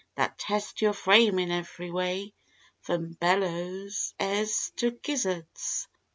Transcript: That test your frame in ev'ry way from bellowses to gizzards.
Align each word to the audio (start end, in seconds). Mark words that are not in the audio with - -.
That 0.15 0.39
test 0.39 0.81
your 0.81 0.93
frame 0.93 1.37
in 1.37 1.51
ev'ry 1.51 1.91
way 1.91 2.33
from 2.79 3.13
bellowses 3.13 4.71
to 4.77 4.89
gizzards. 4.93 5.87